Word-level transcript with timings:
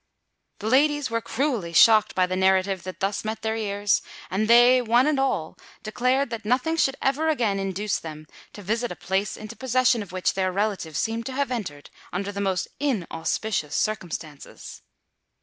The 0.57 0.67
ladies 0.67 1.11
were 1.11 1.21
cruelly 1.21 1.73
shocked 1.73 2.15
by 2.15 2.25
the 2.25 2.35
narrative 2.35 2.81
that 2.85 3.01
thus 3.01 3.23
met 3.23 3.43
their 3.43 3.55
ears; 3.55 4.01
and 4.31 4.47
they 4.47 4.81
one 4.81 5.05
and 5.05 5.19
all 5.19 5.59
declared 5.83 6.31
that 6.31 6.43
nothing 6.43 6.75
should 6.75 6.95
ever 7.03 7.29
again 7.29 7.59
induce 7.59 7.99
them 7.99 8.25
to 8.53 8.63
visit 8.63 8.91
a 8.91 8.95
place 8.95 9.37
into 9.37 9.55
possession 9.55 10.01
of 10.01 10.11
which 10.11 10.33
their 10.33 10.51
relative 10.51 10.97
seemed 10.97 11.27
to 11.27 11.33
have 11.33 11.51
entered 11.51 11.91
under 12.11 12.31
the 12.31 12.41
most 12.41 12.67
inauspicious 12.79 13.75
circumstances. 13.75 14.81